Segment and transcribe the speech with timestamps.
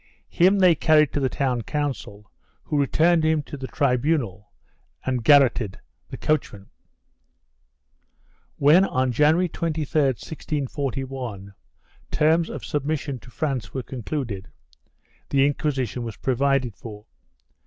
[0.29, 2.31] Him they carried to the town council
[2.63, 4.51] who returned him to the tribunal
[5.05, 6.65] and garroted the coachman.1
[8.57, 11.53] When, on January 23, 1641,
[12.09, 14.47] terms of submission to France were concluded,
[15.29, 17.05] the Inquisition was provided for.